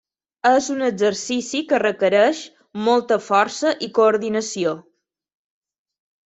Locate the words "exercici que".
0.85-1.79